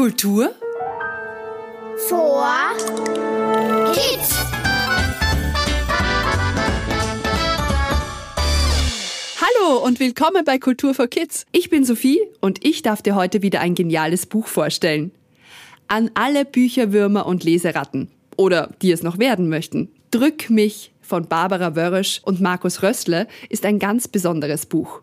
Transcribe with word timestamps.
Kultur 0.00 0.54
vor 2.08 2.48
Kids. 3.92 4.34
Hallo 9.36 9.84
und 9.84 10.00
willkommen 10.00 10.42
bei 10.46 10.58
Kultur 10.58 10.94
for 10.94 11.06
Kids. 11.06 11.44
Ich 11.52 11.68
bin 11.68 11.84
Sophie 11.84 12.18
und 12.40 12.64
ich 12.64 12.80
darf 12.80 13.02
dir 13.02 13.14
heute 13.14 13.42
wieder 13.42 13.60
ein 13.60 13.74
geniales 13.74 14.24
Buch 14.24 14.46
vorstellen. 14.46 15.10
An 15.86 16.10
alle 16.14 16.46
Bücherwürmer 16.46 17.26
und 17.26 17.44
Leseratten 17.44 18.10
oder 18.38 18.70
die 18.80 18.92
es 18.92 19.02
noch 19.02 19.18
werden 19.18 19.50
möchten. 19.50 19.90
Drück 20.10 20.48
mich 20.48 20.92
von 21.02 21.28
Barbara 21.28 21.76
Wörrisch 21.76 22.22
und 22.24 22.40
Markus 22.40 22.82
Rössle 22.82 23.28
ist 23.50 23.66
ein 23.66 23.78
ganz 23.78 24.08
besonderes 24.08 24.64
Buch. 24.64 25.02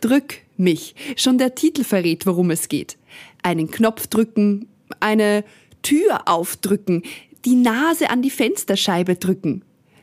Drück 0.00 0.34
mich. 0.56 0.96
Schon 1.16 1.38
der 1.38 1.54
Titel 1.54 1.84
verrät, 1.84 2.26
worum 2.26 2.50
es 2.50 2.68
geht. 2.68 2.98
Einen 3.44 3.70
Knopf 3.70 4.08
drücken, 4.08 4.68
eine 5.00 5.44
Tür 5.82 6.26
aufdrücken, 6.26 7.02
die 7.44 7.54
Nase 7.54 8.10
an 8.10 8.22
die 8.22 8.30
Fensterscheibe 8.30 9.16
drücken. 9.16 9.62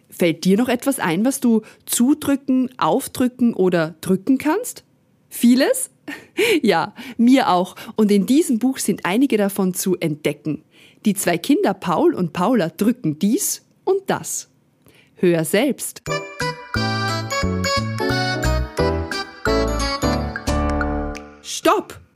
Fällt 0.09 0.45
dir 0.45 0.57
noch 0.57 0.69
etwas 0.69 0.99
ein, 0.99 1.25
was 1.25 1.39
du 1.39 1.63
zudrücken, 1.85 2.69
aufdrücken 2.77 3.53
oder 3.53 3.95
drücken 4.01 4.37
kannst? 4.37 4.85
Vieles? 5.29 5.89
Ja, 6.61 6.93
mir 7.17 7.49
auch. 7.49 7.75
Und 7.95 8.11
in 8.11 8.25
diesem 8.25 8.59
Buch 8.59 8.79
sind 8.79 9.05
einige 9.05 9.37
davon 9.37 9.73
zu 9.73 9.95
entdecken. 9.97 10.63
Die 11.05 11.13
zwei 11.13 11.37
Kinder 11.37 11.73
Paul 11.73 12.13
und 12.13 12.33
Paula 12.33 12.69
drücken 12.69 13.17
dies 13.17 13.63
und 13.85 14.01
das. 14.07 14.49
Hör 15.15 15.45
selbst. 15.45 16.01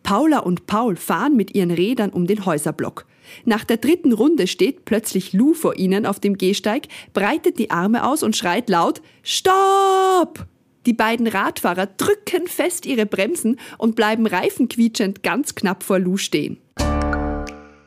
Paula 0.05 0.39
und 0.39 0.67
Paul 0.67 0.95
fahren 0.97 1.35
mit 1.35 1.55
ihren 1.55 1.71
Rädern 1.71 2.11
um 2.11 2.27
den 2.27 2.45
Häuserblock. 2.45 3.07
Nach 3.43 3.63
der 3.63 3.77
dritten 3.77 4.13
Runde 4.13 4.45
steht 4.45 4.85
plötzlich 4.85 5.33
Lou 5.33 5.55
vor 5.55 5.77
ihnen 5.77 6.05
auf 6.05 6.19
dem 6.19 6.37
Gehsteig, 6.37 6.87
breitet 7.13 7.57
die 7.57 7.71
Arme 7.71 8.07
aus 8.07 8.21
und 8.21 8.37
schreit 8.37 8.69
laut 8.69 9.01
Stopp! 9.23 10.45
Die 10.85 10.93
beiden 10.93 11.25
Radfahrer 11.25 11.87
drücken 11.87 12.45
fest 12.45 12.85
ihre 12.85 13.07
Bremsen 13.07 13.59
und 13.79 13.95
bleiben 13.95 14.27
reifenquietschend 14.27 15.23
ganz 15.23 15.55
knapp 15.55 15.81
vor 15.81 15.97
Lou 15.97 16.17
stehen. 16.17 16.59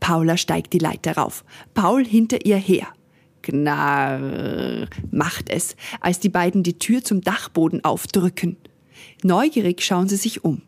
Paula 0.00 0.36
steigt 0.36 0.74
die 0.74 0.78
Leiter 0.80 1.16
rauf, 1.16 1.44
Paul 1.72 2.04
hinter 2.04 2.44
ihr 2.44 2.56
her. 2.56 2.88
Knarr 3.42 4.88
macht 5.10 5.50
es, 5.50 5.76
als 6.00 6.20
die 6.20 6.28
beiden 6.28 6.62
die 6.62 6.78
Tür 6.78 7.04
zum 7.04 7.20
Dachboden 7.20 7.84
aufdrücken. 7.84 8.56
Neugierig 9.22 9.82
schauen 9.82 10.08
sie 10.08 10.16
sich 10.16 10.44
um. 10.44 10.62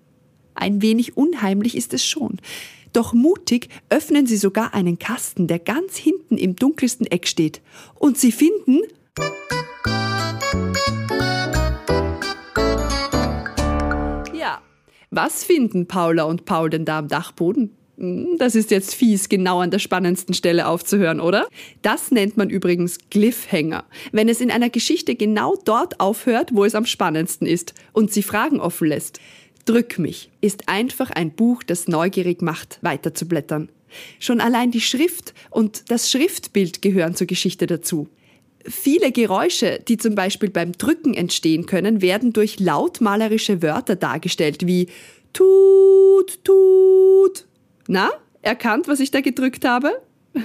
Ein 0.55 0.83
wenig 0.83 1.17
unheimlich 1.17 1.77
ist 1.77 1.95
es 1.95 2.05
schon. 2.05 2.41
Doch 2.93 3.13
mutig 3.13 3.69
öffnen 3.89 4.27
sie 4.27 4.37
sogar 4.37 4.73
einen 4.73 4.99
Kasten, 5.01 5.49
der 5.49 5.59
ganz 5.59 5.97
hinten 5.97 6.39
im 6.39 6.55
dunkelsten 6.55 7.07
Eck 7.07 7.27
steht. 7.27 7.61
Und 7.97 8.19
sie 8.19 8.31
finden 8.31 8.83
Ja, 14.33 14.61
was 15.11 15.45
finden 15.45 15.89
Paula 15.89 16.23
und 16.25 16.45
Paul 16.45 16.71
denn 16.71 16.85
da 16.85 16.99
am 16.99 17.09
Dachboden? 17.09 17.77
Hm, 17.99 18.37
das 18.39 18.55
ist 18.55 18.71
jetzt 18.71 18.95
fies, 18.95 19.29
genau 19.29 19.61
an 19.61 19.71
der 19.71 19.79
spannendsten 19.79 20.35
Stelle 20.35 20.67
aufzuhören, 20.67 21.21
oder? 21.21 21.47
Das 21.83 22.11
nennt 22.11 22.37
man 22.37 22.51
übrigens 22.51 22.99
Cliffhanger, 23.11 23.85
wenn 24.13 24.29
es 24.29 24.41
in 24.41 24.51
einer 24.51 24.71
Geschichte 24.71 25.15
genau 25.15 25.57
dort 25.65 26.01
aufhört, 26.01 26.51
wo 26.53 26.65
es 26.65 26.75
am 26.75 26.87
spannendsten 26.87 27.47
ist 27.47 27.75
und 27.93 28.13
sie 28.13 28.23
Fragen 28.23 28.61
offen 28.61 28.89
lässt. 28.89 29.21
Drück 29.65 29.99
mich 29.99 30.31
ist 30.41 30.69
einfach 30.69 31.11
ein 31.11 31.31
Buch, 31.31 31.63
das 31.63 31.89
neugierig 31.89 32.43
macht, 32.43 32.79
weiterzublättern. 32.83 33.71
Schon 34.19 34.41
allein 34.41 34.73
die 34.73 34.81
Schrift 34.81 35.33
und 35.51 35.91
das 35.91 36.11
Schriftbild 36.11 36.83
gehören 36.83 37.15
zur 37.15 37.29
Geschichte 37.29 37.67
dazu. 37.67 38.09
Viele 38.67 39.13
Geräusche, 39.13 39.81
die 39.87 39.99
zum 39.99 40.15
Beispiel 40.15 40.51
beim 40.51 40.73
Drücken 40.73 41.15
entstehen 41.15 41.67
können, 41.67 42.03
werden 42.03 42.33
durch 42.33 42.59
lautmalerische 42.59 43.63
Wörter 43.63 43.95
dargestellt, 43.95 44.67
wie 44.67 44.89
tut, 45.33 46.43
tut 46.45 47.47
na, 47.89 48.11
erkannt, 48.43 48.89
was 48.89 49.01
ich 49.01 49.11
da 49.11 49.21
gedrückt 49.21 49.65
habe? 49.65 49.93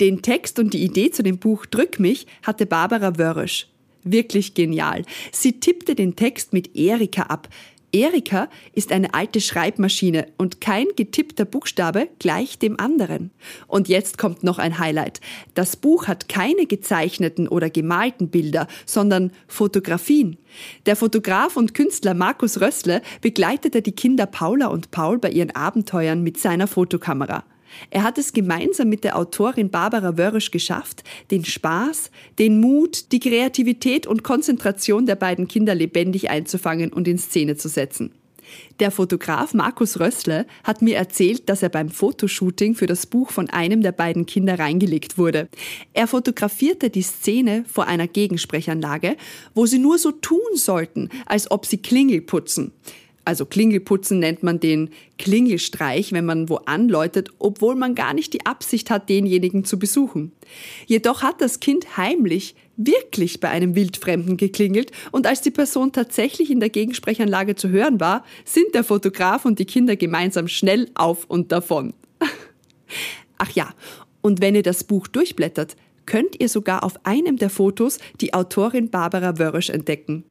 Den 0.00 0.22
Text 0.22 0.58
und 0.58 0.72
die 0.72 0.82
Idee 0.82 1.10
zu 1.10 1.22
dem 1.22 1.38
Buch 1.38 1.66
Drück 1.66 2.00
mich 2.00 2.26
hatte 2.42 2.66
Barbara 2.66 3.18
Wörrisch. 3.18 3.68
Wirklich 4.02 4.54
genial. 4.54 5.04
Sie 5.32 5.60
tippte 5.60 5.94
den 5.94 6.14
Text 6.16 6.52
mit 6.52 6.76
Erika 6.76 7.22
ab, 7.22 7.48
Erika 7.94 8.48
ist 8.72 8.90
eine 8.90 9.14
alte 9.14 9.40
Schreibmaschine 9.40 10.26
und 10.36 10.60
kein 10.60 10.88
getippter 10.96 11.44
Buchstabe 11.44 12.08
gleicht 12.18 12.62
dem 12.62 12.80
anderen. 12.80 13.30
Und 13.68 13.88
jetzt 13.88 14.18
kommt 14.18 14.42
noch 14.42 14.58
ein 14.58 14.80
Highlight. 14.80 15.20
Das 15.54 15.76
Buch 15.76 16.08
hat 16.08 16.28
keine 16.28 16.66
gezeichneten 16.66 17.46
oder 17.46 17.70
gemalten 17.70 18.30
Bilder, 18.30 18.66
sondern 18.84 19.30
Fotografien. 19.46 20.38
Der 20.86 20.96
Fotograf 20.96 21.56
und 21.56 21.74
Künstler 21.74 22.14
Markus 22.14 22.60
Rössle 22.60 23.00
begleitete 23.20 23.80
die 23.80 23.92
Kinder 23.92 24.26
Paula 24.26 24.66
und 24.66 24.90
Paul 24.90 25.18
bei 25.18 25.30
ihren 25.30 25.54
Abenteuern 25.54 26.22
mit 26.22 26.36
seiner 26.36 26.66
Fotokamera. 26.66 27.44
Er 27.90 28.02
hat 28.02 28.18
es 28.18 28.32
gemeinsam 28.32 28.88
mit 28.88 29.04
der 29.04 29.16
Autorin 29.16 29.70
Barbara 29.70 30.16
Wörrisch 30.16 30.50
geschafft, 30.50 31.04
den 31.30 31.44
Spaß, 31.44 32.10
den 32.38 32.60
Mut, 32.60 33.12
die 33.12 33.20
Kreativität 33.20 34.06
und 34.06 34.24
Konzentration 34.24 35.06
der 35.06 35.16
beiden 35.16 35.48
Kinder 35.48 35.74
lebendig 35.74 36.30
einzufangen 36.30 36.92
und 36.92 37.08
in 37.08 37.18
Szene 37.18 37.56
zu 37.56 37.68
setzen. 37.68 38.12
Der 38.80 38.90
Fotograf 38.90 39.54
Markus 39.54 40.00
Rössle 40.00 40.46
hat 40.64 40.82
mir 40.82 40.96
erzählt, 40.96 41.48
dass 41.48 41.62
er 41.62 41.68
beim 41.68 41.88
Fotoshooting 41.88 42.74
für 42.74 42.86
das 42.86 43.06
Buch 43.06 43.30
von 43.30 43.50
einem 43.50 43.82
der 43.82 43.92
beiden 43.92 44.26
Kinder 44.26 44.58
reingelegt 44.58 45.18
wurde. 45.18 45.48
Er 45.92 46.06
fotografierte 46.06 46.90
die 46.90 47.02
Szene 47.02 47.64
vor 47.66 47.86
einer 47.86 48.08
Gegensprechanlage, 48.08 49.16
wo 49.54 49.66
sie 49.66 49.78
nur 49.78 49.98
so 49.98 50.10
tun 50.12 50.40
sollten, 50.54 51.08
als 51.26 51.50
ob 51.50 51.66
sie 51.66 51.78
Klingel 51.78 52.20
putzen. 52.20 52.72
Also 53.24 53.46
Klingelputzen 53.46 54.18
nennt 54.18 54.42
man 54.42 54.60
den 54.60 54.90
Klingelstreich, 55.18 56.12
wenn 56.12 56.26
man 56.26 56.48
wo 56.48 56.56
anläutet, 56.56 57.30
obwohl 57.38 57.74
man 57.74 57.94
gar 57.94 58.12
nicht 58.12 58.32
die 58.34 58.44
Absicht 58.44 58.90
hat, 58.90 59.08
denjenigen 59.08 59.64
zu 59.64 59.78
besuchen. 59.78 60.32
Jedoch 60.86 61.22
hat 61.22 61.40
das 61.40 61.60
Kind 61.60 61.96
heimlich 61.96 62.54
wirklich 62.76 63.40
bei 63.40 63.48
einem 63.48 63.74
Wildfremden 63.74 64.36
geklingelt 64.36 64.90
und 65.12 65.26
als 65.26 65.40
die 65.40 65.50
Person 65.50 65.92
tatsächlich 65.92 66.50
in 66.50 66.60
der 66.60 66.70
Gegensprechanlage 66.70 67.54
zu 67.54 67.68
hören 67.68 68.00
war, 68.00 68.24
sind 68.44 68.74
der 68.74 68.84
Fotograf 68.84 69.44
und 69.44 69.58
die 69.58 69.64
Kinder 69.64 69.96
gemeinsam 69.96 70.48
schnell 70.48 70.90
auf 70.94 71.24
und 71.26 71.52
davon. 71.52 71.94
Ach 73.38 73.50
ja, 73.52 73.72
und 74.20 74.40
wenn 74.40 74.54
ihr 74.54 74.62
das 74.62 74.84
Buch 74.84 75.06
durchblättert, 75.06 75.76
könnt 76.06 76.40
ihr 76.40 76.48
sogar 76.48 76.84
auf 76.84 76.94
einem 77.04 77.36
der 77.36 77.50
Fotos 77.50 77.98
die 78.20 78.34
Autorin 78.34 78.90
Barbara 78.90 79.38
Wörrisch 79.38 79.70
entdecken. 79.70 80.24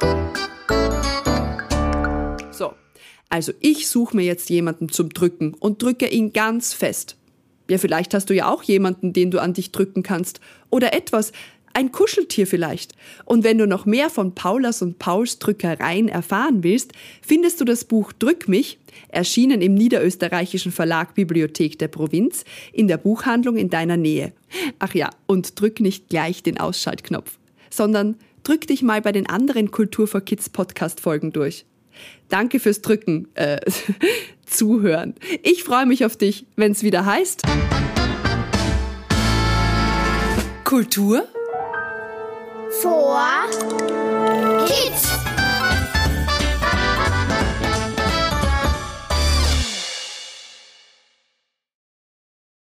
Also 3.33 3.51
ich 3.61 3.87
suche 3.87 4.15
mir 4.15 4.21
jetzt 4.21 4.51
jemanden 4.51 4.89
zum 4.89 5.09
Drücken 5.09 5.55
und 5.59 5.81
drücke 5.81 6.07
ihn 6.07 6.33
ganz 6.33 6.75
fest. 6.75 7.17
Ja, 7.67 7.79
vielleicht 7.79 8.13
hast 8.13 8.29
du 8.29 8.35
ja 8.35 8.47
auch 8.47 8.61
jemanden, 8.61 9.11
den 9.11 9.31
du 9.31 9.41
an 9.41 9.53
dich 9.55 9.71
drücken 9.71 10.03
kannst. 10.03 10.39
Oder 10.69 10.93
etwas, 10.93 11.31
ein 11.73 11.91
Kuscheltier 11.91 12.45
vielleicht. 12.45 12.93
Und 13.25 13.43
wenn 13.43 13.57
du 13.57 13.65
noch 13.65 13.87
mehr 13.87 14.11
von 14.11 14.35
Paulas 14.35 14.83
und 14.83 14.99
Pauls 14.99 15.39
Drückereien 15.39 16.09
erfahren 16.09 16.63
willst, 16.63 16.91
findest 17.23 17.59
du 17.59 17.65
das 17.65 17.85
Buch 17.85 18.13
Drück 18.13 18.47
mich, 18.47 18.77
erschienen 19.07 19.63
im 19.63 19.73
niederösterreichischen 19.73 20.71
Verlag 20.71 21.15
Bibliothek 21.15 21.79
der 21.79 21.87
Provinz, 21.87 22.45
in 22.71 22.87
der 22.87 22.97
Buchhandlung 22.97 23.57
in 23.57 23.71
deiner 23.71 23.97
Nähe. 23.97 24.31
Ach 24.77 24.93
ja, 24.93 25.09
und 25.25 25.59
drück 25.59 25.79
nicht 25.79 26.07
gleich 26.09 26.43
den 26.43 26.59
Ausschaltknopf, 26.59 27.39
sondern 27.71 28.15
drück 28.43 28.67
dich 28.67 28.83
mal 28.83 29.01
bei 29.01 29.11
den 29.11 29.27
anderen 29.27 29.71
Kultur 29.71 30.05
for 30.05 30.21
Kids 30.21 30.49
Podcast 30.49 30.99
Folgen 30.99 31.31
durch. 31.31 31.65
Danke 32.29 32.59
fürs 32.59 32.81
Drücken, 32.81 33.27
äh, 33.35 33.59
zuhören. 34.45 35.15
Ich 35.41 35.63
freue 35.63 35.85
mich 35.85 36.05
auf 36.05 36.17
dich, 36.17 36.45
wenn 36.55 36.71
es 36.71 36.83
wieder 36.83 37.05
heißt. 37.05 37.43
Kultur 40.63 41.27
vor. 42.81 43.21